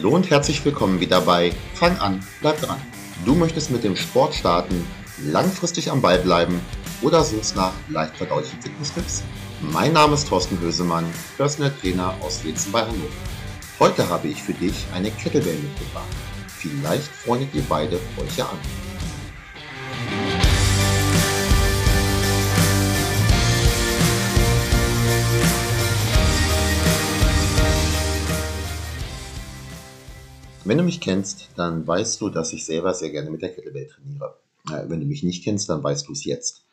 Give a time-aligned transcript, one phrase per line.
[0.00, 2.80] Hallo und herzlich willkommen wieder bei Fang an, bleib dran.
[3.26, 4.86] Du möchtest mit dem Sport starten,
[5.26, 6.58] langfristig am Ball bleiben
[7.02, 9.22] oder suchst nach leicht verdaulichen Fitnesstipps?
[9.60, 11.04] Mein Name ist Thorsten Hösemann,
[11.36, 13.12] Personal Trainer aus Wetzen bei Hannover.
[13.78, 16.08] Heute habe ich für dich eine Kettlebell mitgebracht.
[16.48, 18.58] Vielleicht freundet ihr beide euch ja an.
[30.70, 33.88] Wenn du mich kennst, dann weißt du, dass ich selber sehr gerne mit der Kettlebell
[33.88, 34.36] trainiere.
[34.86, 36.64] Wenn du mich nicht kennst, dann weißt du es jetzt.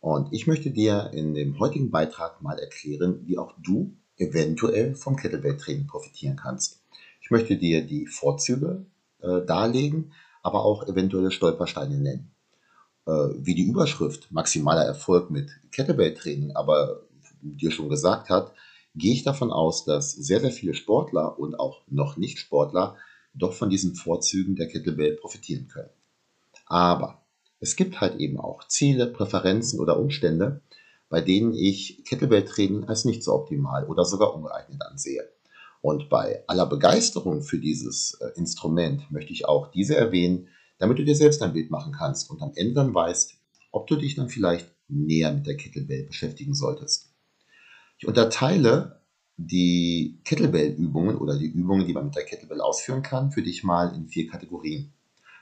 [0.00, 5.14] Und ich möchte dir in dem heutigen Beitrag mal erklären, wie auch du eventuell vom
[5.14, 6.80] Kettlebell-Training profitieren kannst.
[7.20, 8.84] Ich möchte dir die Vorzüge
[9.20, 10.10] äh, darlegen,
[10.42, 12.32] aber auch eventuelle Stolpersteine nennen.
[13.06, 17.02] Äh, wie die Überschrift maximaler Erfolg mit Kettlebell-Training aber
[17.42, 18.52] dir schon gesagt hat,
[18.96, 22.96] gehe ich davon aus, dass sehr, sehr viele Sportler und auch noch Nicht-Sportler
[23.38, 25.90] doch von diesen Vorzügen der Kettlebell profitieren können.
[26.66, 27.22] Aber
[27.60, 30.60] es gibt halt eben auch Ziele, Präferenzen oder Umstände,
[31.08, 35.28] bei denen ich Kettlebell-Training als nicht so optimal oder sogar ungeeignet ansehe.
[35.80, 41.04] Und bei aller Begeisterung für dieses äh, Instrument möchte ich auch diese erwähnen, damit du
[41.04, 43.34] dir selbst ein Bild machen kannst und am Ende dann weißt,
[43.70, 47.12] ob du dich dann vielleicht näher mit der Kettlebell beschäftigen solltest.
[47.98, 48.95] Ich unterteile
[49.36, 53.94] die Kettlebell-Übungen oder die Übungen, die man mit der Kettlebell ausführen kann, für dich mal
[53.94, 54.92] in vier Kategorien.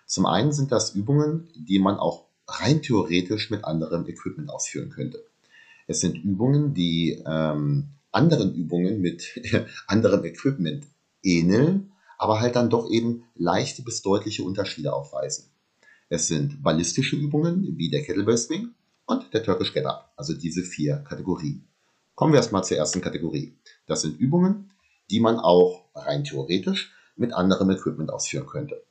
[0.07, 5.25] Zum einen sind das Übungen, die man auch rein theoretisch mit anderem Equipment ausführen könnte.
[5.87, 9.41] Es sind Übungen, die ähm, anderen Übungen mit
[9.87, 10.87] anderem Equipment
[11.23, 15.47] ähneln, aber halt dann doch eben leichte bis deutliche Unterschiede aufweisen.
[16.09, 18.71] Es sind ballistische Übungen wie der Kettlebell Swing
[19.07, 21.67] und der Turkish Get Up, also diese vier Kategorien.
[22.15, 23.57] Kommen wir erstmal zur ersten Kategorie.
[23.87, 24.71] Das sind Übungen,
[25.11, 28.83] die man auch rein theoretisch mit anderem Equipment ausführen könnte.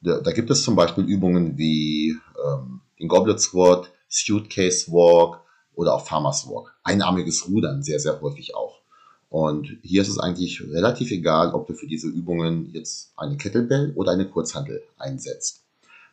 [0.00, 5.40] Da, gibt es zum Beispiel Übungen wie ähm, den Goblet Squat, Suitcase Walk
[5.74, 6.74] oder auch Farmers Walk.
[6.84, 8.80] Einarmiges Rudern sehr, sehr häufig auch.
[9.28, 13.92] Und hier ist es eigentlich relativ egal, ob du für diese Übungen jetzt eine Kettlebell
[13.94, 15.64] oder eine Kurzhantel einsetzt.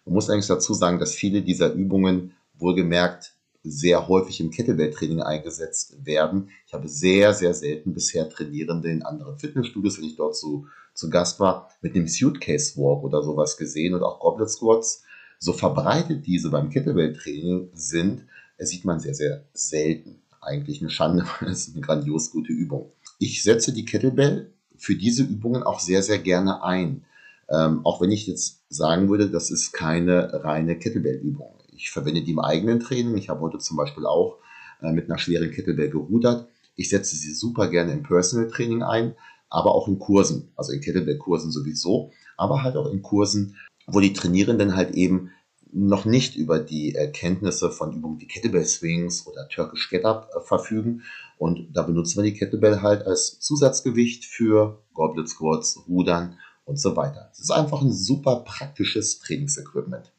[0.04, 3.35] Man muss eigentlich dazu sagen, dass viele dieser Übungen wohlgemerkt
[3.68, 6.50] sehr häufig im Kettlebell-Training eingesetzt werden.
[6.68, 11.10] Ich habe sehr, sehr selten bisher Trainierende in anderen Fitnessstudios, wenn ich dort zu, zu
[11.10, 15.04] Gast war, mit einem Suitcase Walk oder sowas gesehen und auch Goblet Squats.
[15.40, 18.26] So verbreitet diese beim Kettlebell-Training sind,
[18.58, 20.22] sieht man sehr, sehr selten.
[20.42, 22.92] Eigentlich eine Schande, weil es eine grandios gute Übung.
[23.20, 27.06] Ich setze die Kettlebell für diese Übungen auch sehr, sehr gerne ein.
[27.50, 31.56] Ähm, auch wenn ich jetzt sagen würde, das ist keine reine Kettlebell-Übung.
[31.76, 33.18] Ich verwende die im eigenen Training.
[33.18, 34.38] Ich habe heute zum Beispiel auch
[34.82, 36.48] äh, mit einer schweren Kettlebell gerudert.
[36.76, 39.16] Ich setze sie super gerne im Personal Training ein,
[39.50, 43.56] aber auch in Kursen, also in Kettlebell-Kursen sowieso, aber halt auch in Kursen,
[43.88, 45.32] wo die Trainierenden halt eben
[45.72, 50.42] noch nicht über die Erkenntnisse von Übungen wie Kettlebell Swings oder Turkish Get Up äh,
[50.42, 51.04] verfügen.
[51.38, 56.96] Und da benutzen wir die Kettlebell halt als Zusatzgewicht für Goblet Squats, Rudern und so
[56.96, 57.30] weiter.
[57.34, 60.14] Es ist einfach ein super praktisches Trainingsequipment.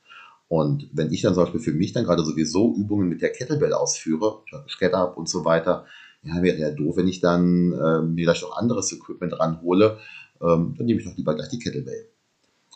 [0.49, 3.73] Und wenn ich dann zum Beispiel für mich dann gerade sowieso Übungen mit der Kettlebell
[3.73, 4.43] ausführe,
[4.79, 5.87] Get-Up und so weiter,
[6.23, 9.99] ja, wäre ja doof, wenn ich dann äh, mir vielleicht auch anderes Equipment ranhole,
[10.41, 12.11] ähm, dann nehme ich doch lieber gleich die Kettlebell.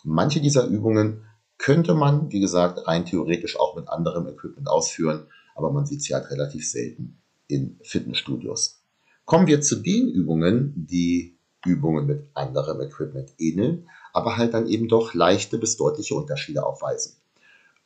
[0.05, 1.25] Manche dieser Übungen
[1.59, 6.15] könnte man, wie gesagt, rein theoretisch auch mit anderem Equipment ausführen, aber man sieht sie
[6.15, 8.83] halt relativ selten in Fitnessstudios.
[9.25, 14.89] Kommen wir zu den Übungen, die Übungen mit anderem Equipment ähneln, aber halt dann eben
[14.89, 17.17] doch leichte bis deutliche Unterschiede aufweisen.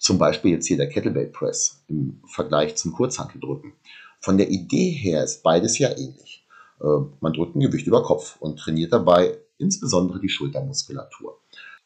[0.05, 3.73] Zum Beispiel jetzt hier der Kettlebell Press im Vergleich zum Kurzhanteldrücken.
[4.21, 6.47] Von der Idee her ist beides ja ähnlich.
[6.79, 11.41] Äh, man drückt ein Gewicht über Kopf und trainiert dabei insbesondere die Schultermuskulatur.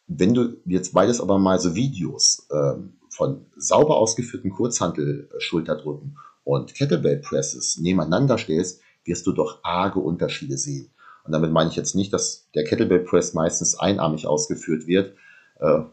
[0.08, 7.18] Wenn du jetzt beides aber mal so Videos ähm, von sauber ausgeführten Kurzhantel-Schulterdrücken und Kettlebell
[7.18, 10.90] Presses nebeneinander stellst, wirst du doch arge Unterschiede sehen.
[11.22, 15.14] Und damit meine ich jetzt nicht, dass der Kettlebell Press meistens einarmig ausgeführt wird,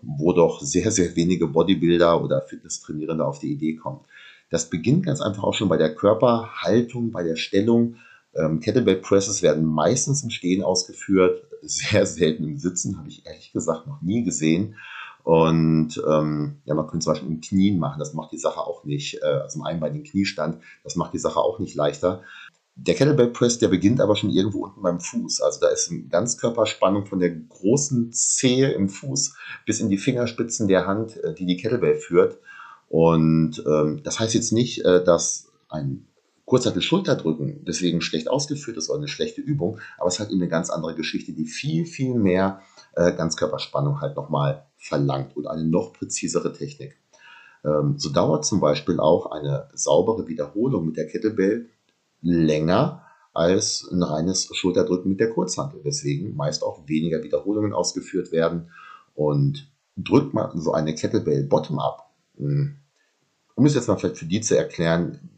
[0.02, 4.02] wo doch sehr, sehr wenige Bodybuilder oder Fitnesstrainierende auf die Idee kommen.
[4.50, 7.96] Das beginnt ganz einfach auch schon bei der Körperhaltung, bei der Stellung.
[8.36, 13.52] Ähm, Kettlebell Presses werden meistens im Stehen ausgeführt, sehr selten im Sitzen, habe ich ehrlich
[13.54, 14.76] gesagt noch nie gesehen.
[15.24, 18.84] Und ähm, ja, man könnte zum Beispiel im Knien machen, das macht die Sache auch
[18.84, 22.22] nicht, äh, also im einbeinigen Kniestand, das macht die Sache auch nicht leichter.
[22.77, 25.42] Der Kettlebell Press, der beginnt aber schon irgendwo unten beim Fuß.
[25.42, 29.33] Also da ist eine Ganzkörperspannung von der großen Zehe im Fuß
[29.66, 32.38] bis in die Fingerspitzen der Hand, äh, die die Kettlebell führt.
[32.89, 36.06] Und ähm, das heißt jetzt nicht, äh, dass ein
[36.44, 40.50] Kurzhantel Schulterdrücken deswegen schlecht ausgeführt ist oder eine schlechte Übung, aber es hat eben eine
[40.50, 42.62] ganz andere Geschichte, die viel, viel mehr
[42.94, 46.98] äh, Ganzkörperspannung halt nochmal verlangt und eine noch präzisere Technik.
[47.63, 51.69] Ähm, so dauert zum Beispiel auch eine saubere Wiederholung mit der Kettlebell
[52.25, 58.72] länger als ein reines Schulterdrücken mit der Kurzhantel, weswegen meist auch weniger Wiederholungen ausgeführt werden.
[59.13, 62.75] Und drückt man so eine Kettlebell bottom-up, hm,
[63.56, 65.30] um es jetzt mal vielleicht für die zu erklären,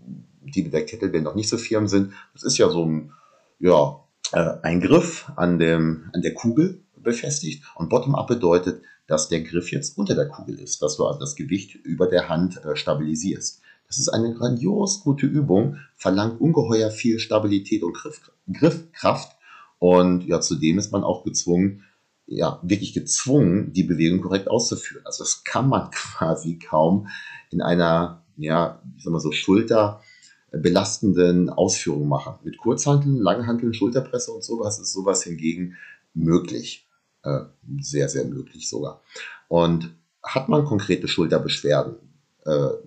[0.41, 3.11] die mit der Kettlebell noch nicht so firm sind, das ist ja so ein,
[3.59, 3.99] ja,
[4.31, 9.71] äh, ein Griff an, dem, an der Kugel befestigt und bottom-up bedeutet, dass der Griff
[9.71, 13.61] jetzt unter der Kugel ist, dass du also das Gewicht über der Hand äh, stabilisierst.
[13.87, 19.37] Das ist eine grandios gute Übung, verlangt ungeheuer viel Stabilität und Griff, Griffkraft.
[19.79, 21.83] Und ja, zudem ist man auch gezwungen,
[22.25, 25.05] ja, wirklich gezwungen, die Bewegung korrekt auszuführen.
[25.05, 27.07] Also das kann man quasi kaum
[27.49, 32.35] in einer, ja, ich sag mal so, schulterbelastenden Ausführung machen.
[32.43, 35.77] Mit Kurzhanteln, Langhanteln, Schulterpresse und sowas ist sowas hingegen
[36.13, 36.85] möglich.
[37.23, 37.45] Äh,
[37.79, 39.01] sehr, sehr möglich sogar.
[39.47, 41.95] Und hat man konkrete Schulterbeschwerden,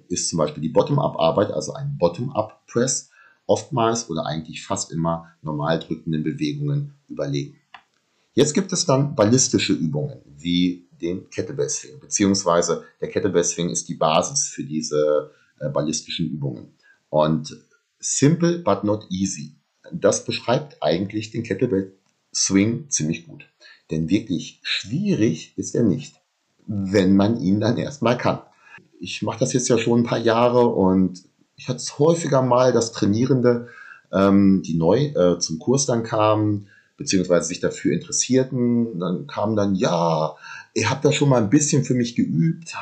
[0.08, 3.10] ist zum Beispiel die Bottom-up-Arbeit, also ein Bottom-up-Press,
[3.46, 7.56] oftmals oder eigentlich fast immer normal drückenden Bewegungen überlegen.
[8.34, 13.88] Jetzt gibt es dann ballistische Übungen, wie den Kettlebell Swing, beziehungsweise der Kettlebell Swing ist
[13.88, 16.74] die Basis für diese äh, ballistischen Übungen.
[17.08, 17.56] Und
[17.98, 19.56] simple but not easy,
[19.92, 21.92] das beschreibt eigentlich den Kettlebell
[22.32, 23.48] Swing ziemlich gut.
[23.90, 26.14] Denn wirklich schwierig ist er nicht,
[26.66, 28.42] wenn man ihn dann erstmal kann.
[29.00, 31.24] Ich mache das jetzt ja schon ein paar Jahre und
[31.56, 33.68] ich hatte es häufiger mal, dass Trainierende,
[34.12, 39.74] ähm, die neu äh, zum Kurs dann kamen, beziehungsweise sich dafür interessierten, dann kamen dann,
[39.74, 40.36] ja,
[40.74, 42.74] ihr habt da schon mal ein bisschen für mich geübt.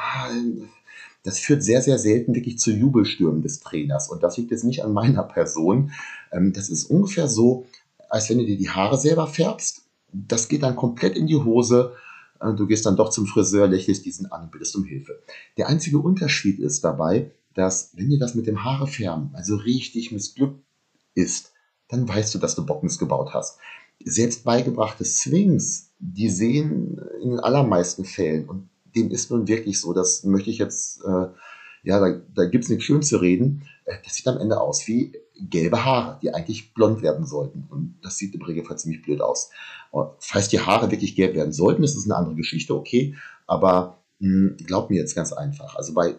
[1.23, 4.09] Das führt sehr, sehr selten wirklich zu Jubelstürmen des Trainers.
[4.09, 5.93] Und das liegt jetzt nicht an meiner Person.
[6.33, 7.67] Ähm, das ist ungefähr so,
[8.09, 11.93] als wenn du dir die Haare selber färbst das geht dann komplett in die Hose.
[12.41, 15.23] Äh, du gehst dann doch zum Friseur, lächelst diesen an und bittest um Hilfe.
[15.57, 20.63] Der einzige Unterschied ist dabei, dass wenn dir das mit dem Haarefärben also richtig missglückt
[21.15, 21.53] ist,
[21.89, 23.59] dann weißt du, dass du Bock missgebaut hast.
[24.05, 29.93] Selbst beigebrachte Swings, die sehen in den allermeisten Fällen, und dem ist nun wirklich so,
[29.93, 31.27] das möchte ich jetzt, äh,
[31.83, 34.87] ja, da, da gibt es nichts schön zu reden, äh, das sieht am Ende aus
[34.87, 37.67] wie gelbe Haare, die eigentlich blond werden sollten.
[37.71, 39.51] Und das sieht im Regelfall ziemlich blöd aus.
[40.19, 43.15] Falls die Haare wirklich gelb werden sollten, ist das eine andere Geschichte, okay.
[43.47, 45.77] Aber mh, hm, glaub mir jetzt ganz einfach.
[45.77, 46.17] Also bei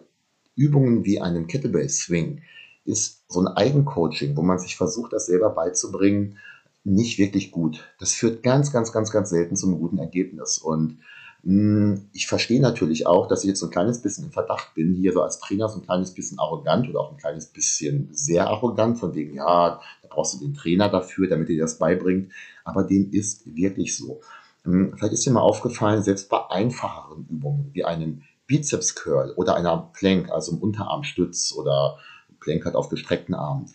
[0.56, 2.42] Übungen wie einem Kettlebell Swing
[2.84, 6.38] ist so ein Eigencoaching, wo man sich versucht, das selber beizubringen,
[6.82, 7.84] nicht wirklich gut.
[7.98, 10.58] Das führt ganz, ganz, ganz, ganz selten zu einem guten Ergebnis.
[10.58, 10.98] Und
[11.42, 15.22] ich verstehe natürlich auch, dass ich jetzt ein kleines bisschen im Verdacht bin, hier so
[15.22, 19.14] als Trainer so ein kleines bisschen arrogant oder auch ein kleines bisschen sehr arrogant, von
[19.14, 22.30] wegen, ja, da brauchst du den Trainer dafür, damit er dir das beibringt.
[22.64, 24.20] Aber dem ist wirklich so.
[24.64, 29.56] Hm, vielleicht ist dir mal aufgefallen, selbst bei einfacheren Übungen wie einem Bizeps Curl oder
[29.56, 31.96] einer Plank, also im Unterarmstütz oder
[32.40, 33.66] Plank halt auf gestreckten Armen,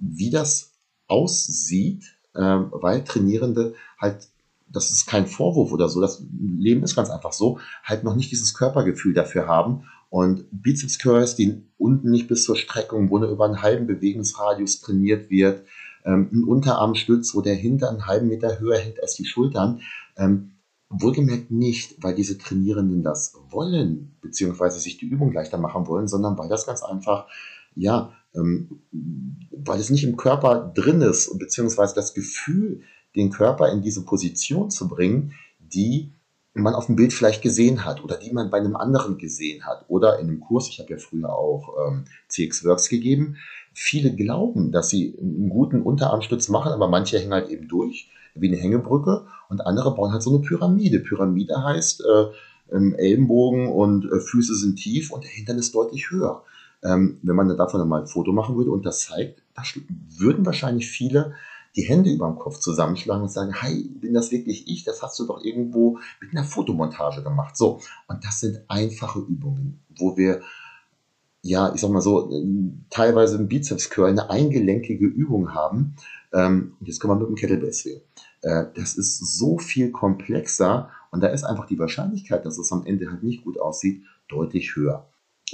[0.00, 0.72] wie das
[1.06, 4.28] aussieht, äh, weil Trainierende halt
[4.72, 8.30] das ist kein Vorwurf oder so, das Leben ist ganz einfach so, halt noch nicht
[8.30, 9.84] dieses Körpergefühl dafür haben.
[10.10, 14.80] Und Bizeps Curls, die unten nicht bis zur Streckung, wo nur über einen halben Bewegungsradius
[14.80, 15.64] trainiert wird,
[16.04, 19.80] ähm, ein Unterarmstütz, wo der Hintern einen halben Meter höher hängt als die Schultern,
[20.16, 20.52] ähm,
[20.90, 26.36] wohlgemerkt nicht, weil diese Trainierenden das wollen, beziehungsweise sich die Übung leichter machen wollen, sondern
[26.36, 27.26] weil das ganz einfach,
[27.74, 28.82] ja, ähm,
[29.50, 32.82] weil es nicht im Körper drin ist, beziehungsweise das Gefühl
[33.16, 36.12] den Körper in diese Position zu bringen, die
[36.54, 39.86] man auf dem Bild vielleicht gesehen hat oder die man bei einem anderen gesehen hat
[39.88, 43.36] oder in einem Kurs, ich habe ja früher auch ähm, CX Works gegeben,
[43.72, 48.48] viele glauben, dass sie einen guten Unterarmstütz machen, aber manche hängen halt eben durch, wie
[48.48, 51.00] eine Hängebrücke und andere bauen halt so eine Pyramide.
[51.00, 52.26] Pyramide heißt, äh,
[52.70, 56.42] Ellenbogen und äh, Füße sind tief und der Hintern ist deutlich höher.
[56.82, 59.62] Ähm, wenn man davon mal ein Foto machen würde und das zeigt, da
[60.18, 61.34] würden wahrscheinlich viele
[61.76, 64.84] die Hände über dem Kopf zusammenschlagen und sagen, hey, bin das wirklich ich?
[64.84, 67.56] Das hast du doch irgendwo mit einer Fotomontage gemacht.
[67.56, 70.42] So, und das sind einfache Übungen, wo wir,
[71.42, 72.30] ja, ich sag mal so,
[72.90, 75.96] teilweise im Bizeps-Curl eine eingelenkige Übung haben.
[76.32, 78.02] Ähm, jetzt kommen wir mit dem Kettlebell Swing.
[78.42, 82.84] Äh, das ist so viel komplexer und da ist einfach die Wahrscheinlichkeit, dass es am
[82.84, 85.08] Ende halt nicht gut aussieht, deutlich höher.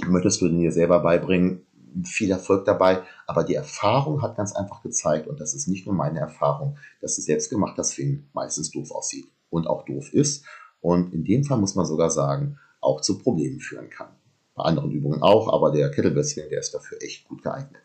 [0.07, 1.65] Möchtest du dir selber beibringen,
[2.03, 5.95] viel Erfolg dabei, aber die Erfahrung hat ganz einfach gezeigt, und das ist nicht nur
[5.95, 10.45] meine Erfahrung, dass es selbstgemachter Swing meistens doof aussieht und auch doof ist.
[10.81, 14.09] Und in dem Fall muss man sogar sagen, auch zu Problemen führen kann.
[14.55, 17.83] Bei anderen Übungen auch, aber der Kettlebell Swing, der ist dafür echt gut geeignet.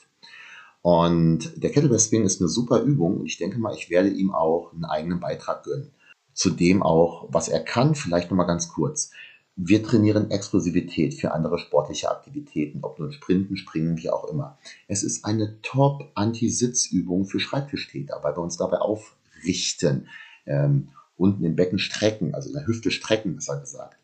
[0.82, 4.34] Und der Kettlebell Swing ist eine super Übung und ich denke mal, ich werde ihm
[4.34, 5.92] auch einen eigenen Beitrag gönnen.
[6.34, 9.10] Zudem auch, was er kann, vielleicht nochmal ganz kurz.
[9.56, 14.58] Wir trainieren Explosivität für andere sportliche Aktivitäten, ob nun Sprinten, Springen, wie auch immer.
[14.88, 20.08] Es ist eine Top-Anti-Sitzübung für Schreibtischtäter, weil wir uns dabei aufrichten.
[20.46, 23.96] Ähm, unten im Becken strecken, also in der Hüfte strecken, besser gesagt.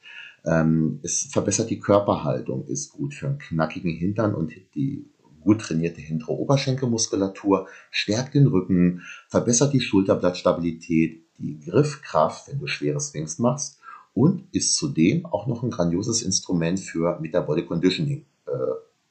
[0.45, 6.01] Ähm, es verbessert die Körperhaltung, ist gut für einen knackigen Hintern und die gut trainierte
[6.01, 13.80] hintere Oberschenkelmuskulatur, stärkt den Rücken, verbessert die Schulterblattstabilität, die Griffkraft, wenn du schwere Swings machst
[14.15, 18.27] und ist zudem auch noch ein grandioses Instrument für Metabolic Conditioning.
[18.47, 18.53] Äh,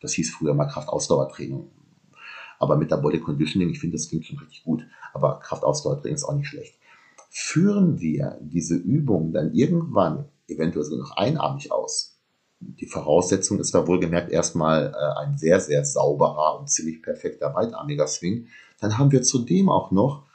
[0.02, 1.68] das hieß früher mal Kraftausdauertraining.
[2.60, 4.86] Aber Metabolic Conditioning, ich finde, das klingt schon richtig gut.
[5.14, 6.78] Aber Kraftausdauertraining ist auch nicht schlecht.
[7.30, 12.20] Führen wir diese Übung dann irgendwann, eventuell sogar noch einarmig aus,
[12.60, 18.06] die Voraussetzung ist da wohlgemerkt erstmal äh, ein sehr, sehr sauberer und ziemlich perfekter weitarmiger
[18.08, 18.48] Swing.
[18.82, 20.26] Dann haben wir zudem auch noch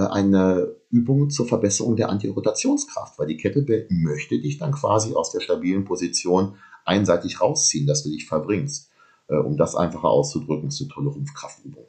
[0.00, 5.40] eine Übung zur Verbesserung der Antirotationskraft, weil die Kettlebell möchte dich dann quasi aus der
[5.40, 8.90] stabilen Position einseitig rausziehen, dass du dich verbringst.
[9.28, 11.86] Äh, um das einfacher auszudrücken, ist eine tolle Rumpfkraftübung.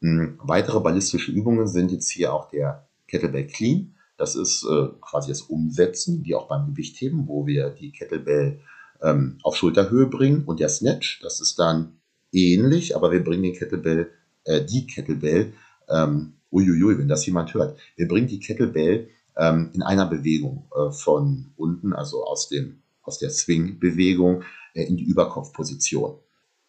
[0.00, 0.38] Mhm.
[0.42, 3.94] Weitere ballistische Übungen sind jetzt hier auch der Kettlebell Clean.
[4.16, 8.60] Das ist äh, quasi das Umsetzen, wie auch beim Gewichtheben, wo wir die Kettlebell
[9.02, 10.44] ähm, auf Schulterhöhe bringen.
[10.44, 11.98] Und der Snatch, das ist dann
[12.32, 14.10] ähnlich, aber wir bringen den Kettlebell,
[14.44, 15.52] äh, die Kettlebell,
[15.88, 20.92] ähm, uiuiui, wenn das jemand hört, wir bringen die Kettlebell ähm, in einer Bewegung äh,
[20.92, 24.44] von unten, also aus, dem, aus der Swing-Bewegung
[24.74, 26.18] äh, in die Überkopfposition.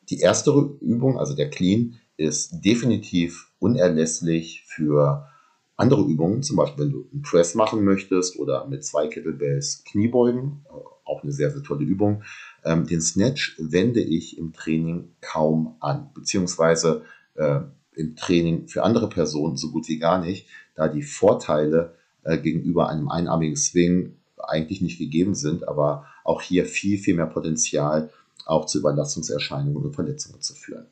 [0.09, 5.27] Die erste Übung, also der Clean, ist definitiv unerlässlich für
[5.75, 10.65] andere Übungen, zum Beispiel wenn du einen Press machen möchtest oder mit zwei Kettlebells Kniebeugen,
[10.65, 10.73] äh,
[11.05, 12.23] auch eine sehr, sehr tolle Übung.
[12.63, 17.03] Ähm, den Snatch wende ich im Training kaum an, beziehungsweise
[17.35, 17.61] äh,
[17.95, 22.89] im Training für andere Personen so gut wie gar nicht, da die Vorteile äh, gegenüber
[22.89, 28.09] einem einarmigen Swing eigentlich nicht gegeben sind, aber auch hier viel, viel mehr Potenzial
[28.45, 30.85] auch zu Überlastungserscheinungen und Verletzungen zu führen.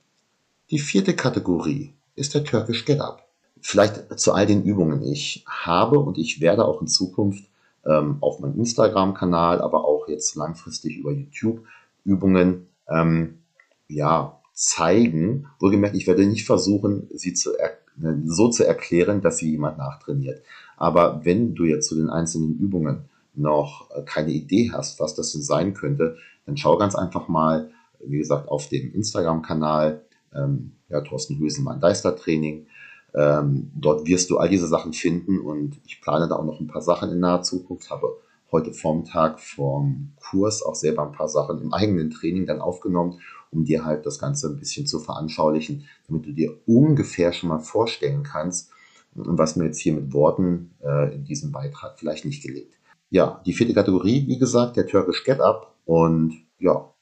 [0.70, 3.28] Die vierte Kategorie ist der Turkish Get Up.
[3.60, 5.04] Vielleicht zu all den Übungen.
[5.04, 7.44] Ich habe und ich werde auch in Zukunft
[7.86, 11.66] ähm, auf meinem Instagram-Kanal, aber auch jetzt langfristig über YouTube
[12.04, 13.40] Übungen ähm,
[13.88, 15.48] ja, zeigen.
[15.60, 17.50] Wohlgemerkt, ich werde nicht versuchen, sie zu
[17.98, 20.44] ne, so zu erklären, dass sie jemand nachtrainiert.
[20.78, 25.32] Aber wenn du jetzt zu den einzelnen Übungen noch äh, keine Idee hast, was das
[25.32, 27.72] denn sein könnte, dann schau ganz einfach mal,
[28.06, 30.04] wie gesagt, auf dem Instagram-Kanal,
[30.36, 32.68] ähm, ja, Thorsten Hösenmann Deister Training.
[33.16, 36.68] Ähm, dort wirst du all diese Sachen finden und ich plane da auch noch ein
[36.68, 37.90] paar Sachen in naher Zukunft.
[37.90, 38.16] Habe
[38.52, 43.20] heute Vormittag vom Kurs auch selber ein paar Sachen im eigenen Training dann aufgenommen,
[43.52, 47.60] um dir halt das Ganze ein bisschen zu veranschaulichen, damit du dir ungefähr schon mal
[47.60, 48.72] vorstellen kannst,
[49.14, 52.74] was mir jetzt hier mit Worten äh, in diesem Beitrag vielleicht nicht gelingt.
[53.10, 56.94] Ja, die vierte Kategorie, wie gesagt, der Turkish Get Up und ja,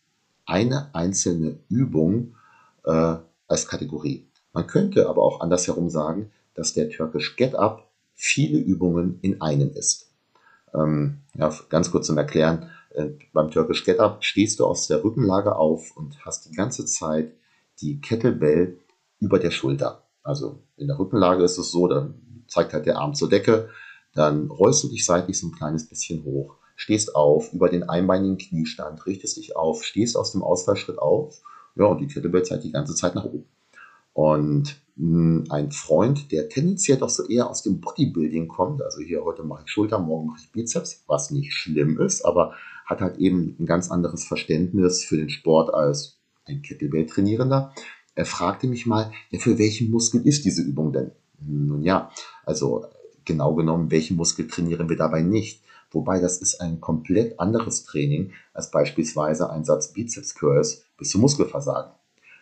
[0.46, 2.36] eine einzelne Übung
[2.84, 3.16] äh,
[3.48, 4.28] als Kategorie.
[4.52, 9.72] Man könnte aber auch andersherum sagen, dass der Turkish Get Up viele Übungen in einem
[9.72, 10.12] ist.
[10.74, 15.04] Ähm, ja, ganz kurz zum Erklären, äh, beim Turkish Get Up stehst du aus der
[15.04, 17.34] Rückenlage auf und hast die ganze Zeit
[17.82, 18.78] die Kettlebell
[19.20, 20.04] über der Schulter.
[20.24, 23.70] Also in der Rückenlage ist es so, dann zeigt halt der Arm zur Decke,
[24.14, 28.38] dann rollst du dich seitlich so ein kleines bisschen hoch, stehst auf über den einbeinigen
[28.38, 31.42] Kniestand, richtest dich auf, stehst aus dem Ausfallschritt auf,
[31.76, 33.48] ja, und die Kettlebell zeigt die ganze Zeit nach oben.
[34.14, 39.44] Und ein Freund, der tendenziell doch so eher aus dem Bodybuilding kommt, also hier heute
[39.44, 42.54] mache ich Schulter, morgen mache ich Bizeps, was nicht schlimm ist, aber
[42.86, 47.74] hat halt eben ein ganz anderes Verständnis für den Sport als ein Kettlebell-Trainierender.
[48.16, 51.12] Er fragte mich mal, ja, für welchen Muskel ist diese Übung denn?
[51.40, 52.12] Nun ja,
[52.44, 52.86] also
[53.24, 55.64] genau genommen, welchen Muskel trainieren wir dabei nicht?
[55.92, 61.22] Wobei das ist ein komplett anderes Training als beispielsweise ein Satz Bizeps Curls bis zum
[61.22, 61.94] Muskelversagen.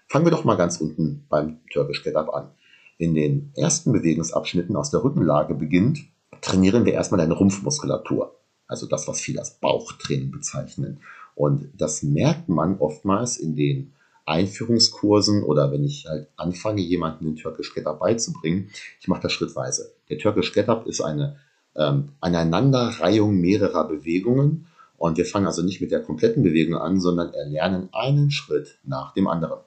[0.09, 2.49] Fangen wir doch mal ganz unten beim Turkish Get Up an.
[2.97, 5.99] In den ersten Bewegungsabschnitten aus der Rückenlage beginnt,
[6.41, 8.33] trainieren wir erstmal deine Rumpfmuskulatur.
[8.67, 10.99] Also das, was viele als Bauchtraining bezeichnen.
[11.35, 13.93] Und das merkt man oftmals in den
[14.25, 18.69] Einführungskursen oder wenn ich halt anfange, jemanden den Turkish Get Up beizubringen.
[18.99, 19.91] Ich mache das schrittweise.
[20.09, 21.37] Der Turkish Get Up ist eine
[21.75, 24.67] ähm, Aneinanderreihung mehrerer Bewegungen.
[24.97, 29.13] Und wir fangen also nicht mit der kompletten Bewegung an, sondern erlernen einen Schritt nach
[29.13, 29.59] dem anderen.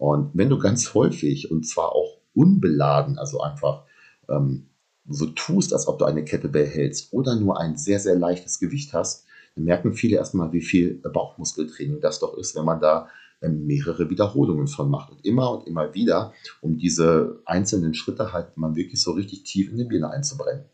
[0.00, 3.84] Und wenn du ganz häufig und zwar auch unbeladen, also einfach
[4.30, 4.70] ähm,
[5.06, 8.94] so tust, als ob du eine Kettlebell hältst oder nur ein sehr, sehr leichtes Gewicht
[8.94, 13.08] hast, dann merken viele erstmal, wie viel Bauchmuskeltraining das doch ist, wenn man da
[13.42, 15.10] ähm, mehrere Wiederholungen von macht.
[15.10, 19.70] Und immer und immer wieder, um diese einzelnen Schritte halt mal wirklich so richtig tief
[19.70, 20.64] in die Birne einzubrennen.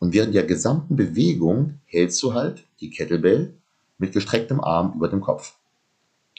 [0.00, 3.54] Und während der gesamten Bewegung hältst du halt die Kettlebell
[3.98, 5.54] mit gestrecktem Arm über dem Kopf.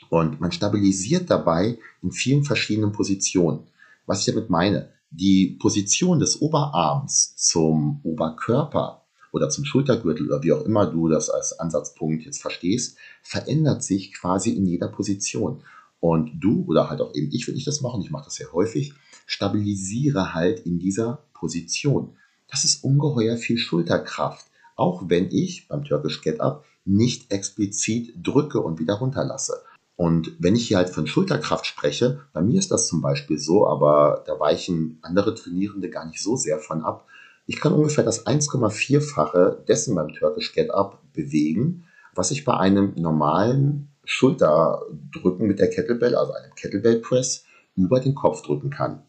[0.09, 3.67] Und man stabilisiert dabei in vielen verschiedenen Positionen.
[4.05, 10.53] Was ich damit meine, die Position des Oberarms zum Oberkörper oder zum Schultergürtel oder wie
[10.53, 15.63] auch immer du das als Ansatzpunkt jetzt verstehst, verändert sich quasi in jeder Position.
[15.99, 18.35] Und du oder halt auch eben ich, wenn ich das mache, und ich mache das
[18.35, 18.93] sehr häufig,
[19.25, 22.15] stabilisiere halt in dieser Position.
[22.49, 24.45] Das ist ungeheuer viel Schulterkraft,
[24.75, 29.61] auch wenn ich beim Turkish Get Up nicht explizit drücke und wieder runterlasse.
[29.95, 33.67] Und wenn ich hier halt von Schulterkraft spreche, bei mir ist das zum Beispiel so,
[33.67, 37.07] aber da weichen andere Trainierende gar nicht so sehr von ab.
[37.45, 41.83] Ich kann ungefähr das 1,4-fache dessen beim Turkish Get Up bewegen,
[42.15, 47.45] was ich bei einem normalen Schulterdrücken mit der Kettlebell, also einem Kettlebell Press,
[47.75, 49.03] über den Kopf drücken kann.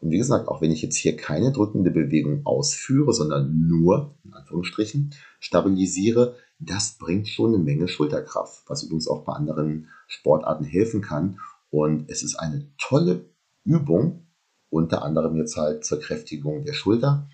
[0.00, 4.34] Und wie gesagt, auch wenn ich jetzt hier keine drückende Bewegung ausführe, sondern nur, in
[4.34, 11.02] Anführungsstrichen, stabilisiere, das bringt schon eine Menge Schulterkraft, was übrigens auch bei anderen Sportarten helfen
[11.02, 11.38] kann.
[11.70, 13.26] Und es ist eine tolle
[13.64, 14.26] Übung,
[14.70, 17.28] unter anderem jetzt halt zur Kräftigung der Schulter.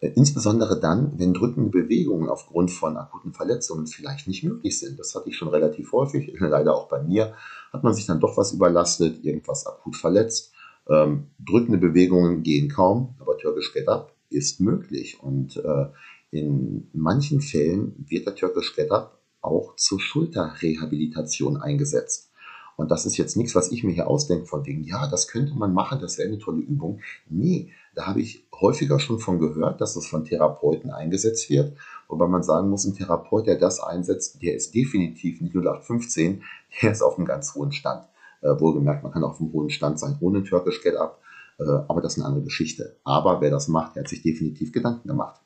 [0.00, 4.98] Äh, insbesondere dann, wenn drückende Bewegungen aufgrund von akuten Verletzungen vielleicht nicht möglich sind.
[4.98, 7.34] Das hatte ich schon relativ häufig, leider auch bei mir.
[7.72, 10.52] Hat man sich dann doch was überlastet, irgendwas akut verletzt.
[10.88, 15.18] Ähm, drückende Bewegungen gehen kaum, aber Turkish Get Up ist möglich.
[15.22, 15.86] Und äh,
[16.34, 22.30] in manchen Fällen wird der Turkish Get Up auch zur Schulterrehabilitation eingesetzt.
[22.76, 25.54] Und das ist jetzt nichts, was ich mir hier ausdenke, von wegen, ja, das könnte
[25.54, 27.00] man machen, das wäre eine tolle Übung.
[27.28, 31.76] Nee, da habe ich häufiger schon von gehört, dass das von Therapeuten eingesetzt wird.
[32.08, 36.42] Wobei man sagen muss, ein Therapeut, der das einsetzt, der ist definitiv nicht 0815,
[36.82, 38.08] der ist auf einem ganz hohen Stand.
[38.40, 41.20] Äh, wohlgemerkt, man kann auf einem hohen Stand sein ohne Turkish Get Up,
[41.60, 42.96] äh, aber das ist eine andere Geschichte.
[43.04, 45.40] Aber wer das macht, der hat sich definitiv Gedanken gemacht.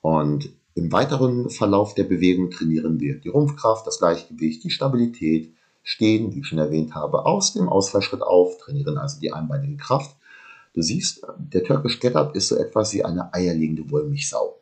[0.00, 6.34] Und im weiteren Verlauf der Bewegung trainieren wir die Rumpfkraft, das Gleichgewicht, die Stabilität, stehen,
[6.34, 10.14] wie ich schon erwähnt habe, aus dem Ausfallschritt auf, trainieren also die einbeinige Kraft.
[10.74, 14.56] Du siehst, der Turkish Get-Up ist so etwas wie eine eierlegende Wollmilchsau.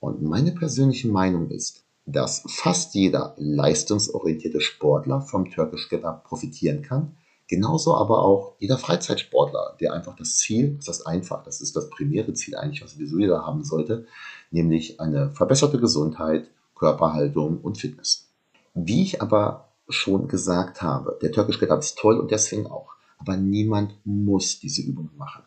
[0.00, 7.16] Und meine persönliche Meinung ist, dass fast jeder leistungsorientierte Sportler vom Turkish Get-Up profitieren kann,
[7.52, 11.90] Genauso aber auch jeder Freizeitsportler, der einfach das Ziel, das ist einfach, das ist das
[11.90, 14.06] primäre Ziel eigentlich, was sowieso jeder haben sollte,
[14.50, 18.30] nämlich eine verbesserte Gesundheit, Körperhaltung und Fitness.
[18.72, 22.94] Wie ich aber schon gesagt habe, der Turkish Get Up ist toll und deswegen auch.
[23.18, 25.42] Aber niemand muss diese Übung machen.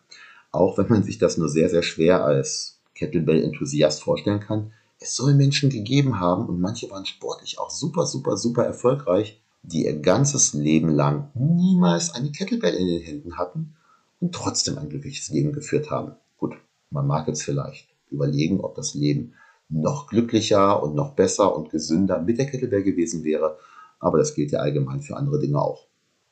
[0.51, 4.73] Auch wenn man sich das nur sehr, sehr schwer als Kettlebell-Enthusiast vorstellen kann.
[4.99, 9.85] Es soll Menschen gegeben haben und manche waren sportlich auch super, super, super erfolgreich, die
[9.85, 13.75] ihr ganzes Leben lang niemals eine Kettlebell in den Händen hatten
[14.19, 16.13] und trotzdem ein glückliches Leben geführt haben.
[16.37, 16.53] Gut,
[16.91, 19.33] man mag jetzt vielleicht überlegen, ob das Leben
[19.69, 23.57] noch glücklicher und noch besser und gesünder mit der Kettlebell gewesen wäre,
[23.99, 25.87] aber das gilt ja allgemein für andere Dinge auch.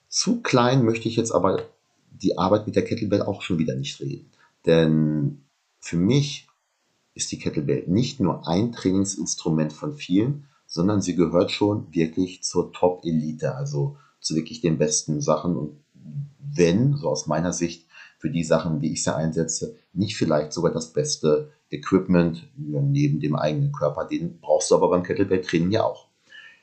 [0.07, 1.63] Zu klein möchte ich jetzt aber
[2.11, 4.29] die Arbeit mit der Kettlebell auch schon wieder nicht reden,
[4.67, 5.43] denn
[5.79, 6.47] für mich
[7.15, 12.71] ist die Kettlebell nicht nur ein Trainingsinstrument von vielen, sondern sie gehört schon wirklich zur
[12.71, 15.55] Top-Elite, also zu wirklich den besten Sachen.
[15.55, 15.77] Und
[16.39, 17.85] wenn, so aus meiner Sicht,
[18.17, 23.35] für die Sachen, wie ich sie einsetze, nicht vielleicht sogar das beste Equipment neben dem
[23.35, 26.07] eigenen Körper, den brauchst du aber beim Kettlebell-Training ja auch.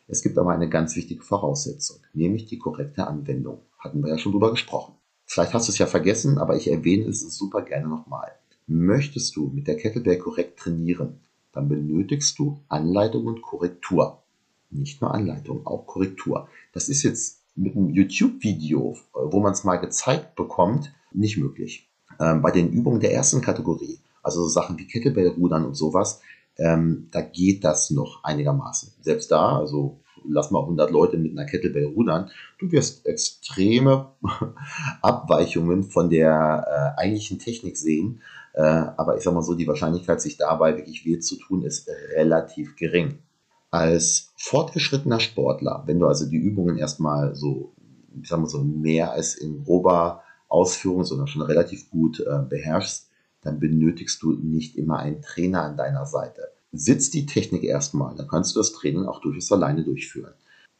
[0.09, 3.61] Es gibt aber eine ganz wichtige Voraussetzung, nämlich die korrekte Anwendung.
[3.79, 4.95] Hatten wir ja schon drüber gesprochen.
[5.25, 8.33] Vielleicht hast du es ja vergessen, aber ich erwähne es super gerne nochmal.
[8.67, 11.21] Möchtest du mit der Kettlebell korrekt trainieren,
[11.53, 14.23] dann benötigst du Anleitung und Korrektur.
[14.71, 16.49] Nicht nur Anleitung, auch Korrektur.
[16.73, 21.89] Das ist jetzt mit einem YouTube-Video, wo man es mal gezeigt bekommt, nicht möglich.
[22.21, 26.21] Ähm, bei den Übungen der ersten Kategorie, also so Sachen wie Kettlebell-Rudern und sowas,
[26.57, 28.93] ähm, da geht das noch einigermaßen.
[29.01, 34.13] Selbst da, also lass mal 100 Leute mit einer Kettlebell rudern, du wirst extreme
[35.03, 38.21] Abweichungen von der äh, eigentlichen Technik sehen,
[38.55, 41.89] äh, aber ich sag mal so, die Wahrscheinlichkeit, sich dabei wirklich weh zu tun, ist
[42.15, 43.19] relativ gering.
[43.71, 47.73] Als fortgeschrittener Sportler, wenn du also die Übungen erstmal so,
[48.21, 53.09] ich sag mal so, mehr als in grober Ausführung, sondern schon relativ gut äh, beherrschst,
[53.43, 56.49] dann benötigst du nicht immer einen Trainer an deiner Seite.
[56.73, 60.35] Sitzt die Technik erstmal, dann kannst du das Training auch durchaus alleine durchführen.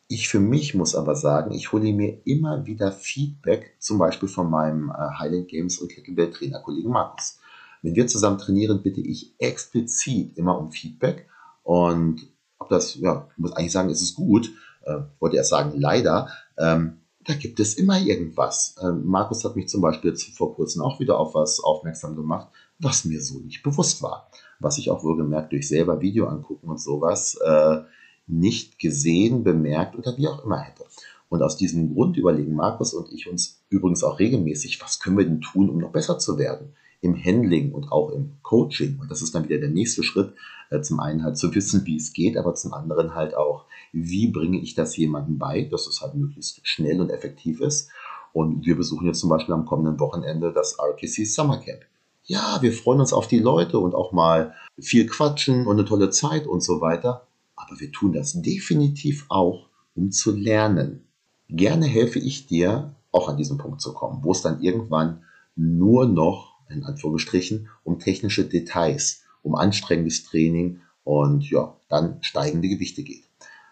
[0.09, 4.51] Ich für mich muss aber sagen, ich hole mir immer wieder Feedback, zum Beispiel von
[4.51, 7.40] meinem äh, Highland Games und Kettlebell Trainer Kollegen Markus.
[7.83, 11.29] Wenn wir zusammen trainieren, bitte ich explizit immer um Feedback.
[11.63, 12.27] Und
[12.59, 14.51] ob das, ja, ich muss eigentlich sagen, es ist gut,
[14.85, 18.77] äh, wollte erst sagen, leider, ähm, da gibt es immer irgendwas.
[18.83, 23.05] Ähm, Markus hat mich zum Beispiel vor kurzem auch wieder auf was aufmerksam gemacht, was
[23.05, 24.31] mir so nicht bewusst war.
[24.59, 27.81] Was ich auch wohlgemerkt durch selber Video angucken und sowas äh,
[28.27, 30.85] nicht gesehen, bemerkt oder wie auch immer hätte.
[31.29, 35.25] Und aus diesem Grund überlegen Markus und ich uns übrigens auch regelmäßig, was können wir
[35.25, 36.75] denn tun, um noch besser zu werden?
[37.01, 38.99] Im Handling und auch im Coaching.
[39.01, 40.35] Und das ist dann wieder der nächste Schritt.
[40.71, 44.29] Äh, zum einen halt zu wissen, wie es geht, aber zum anderen halt auch, wie
[44.29, 47.91] bringe ich das jemandem bei, dass es halt möglichst schnell und effektiv ist.
[48.33, 51.81] Und wir besuchen jetzt zum Beispiel am kommenden Wochenende das RKC Summer Camp.
[52.25, 56.11] Ja, wir freuen uns auf die Leute und auch mal viel quatschen und eine tolle
[56.11, 57.27] Zeit und so weiter.
[57.57, 61.09] Aber wir tun das definitiv auch, um zu lernen.
[61.49, 65.25] Gerne helfe ich dir, auch an diesen Punkt zu kommen, wo es dann irgendwann
[65.57, 73.03] nur noch, in Anführungsstrichen, um technische Details, um anstrengendes Training und ja, dann steigende Gewichte
[73.03, 73.25] geht.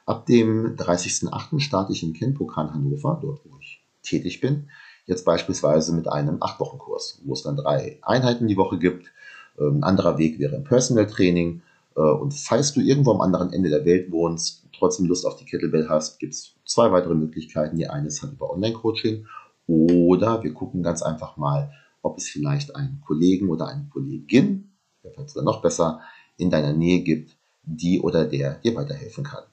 [0.06, 1.61] Ab dem 30.08.
[1.61, 4.68] starte ich in Kenpokan Hannover, dort wo ich tätig bin.
[5.06, 9.12] Jetzt beispielsweise mit einem 8-Wochen-Kurs, wo es dann drei Einheiten die Woche gibt.
[9.58, 11.62] Ähm, ein anderer Weg wäre im Personal Training.
[11.96, 15.44] Äh, und falls du irgendwo am anderen Ende der Welt wohnst, trotzdem Lust auf die
[15.44, 17.76] Kettlebell hast, gibt es zwei weitere Möglichkeiten.
[17.76, 19.26] Die eine ist halt über Online-Coaching
[19.66, 21.70] oder wir gucken ganz einfach mal,
[22.09, 24.71] ob es vielleicht einen Kollegen oder eine Kollegin,
[25.03, 26.01] vielleicht sogar noch besser,
[26.37, 29.44] in deiner Nähe gibt, die oder der dir weiterhelfen kann.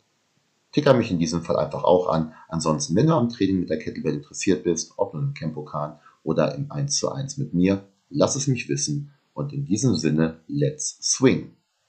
[0.72, 2.34] Ticker mich in diesem Fall einfach auch an.
[2.48, 6.56] Ansonsten, wenn du am Training mit der Kettlebell interessiert bist, ob nun im Campokan oder
[6.56, 9.12] im 1 zu 1 mit mir, lass es mich wissen.
[9.34, 11.52] Und in diesem Sinne, let's swing!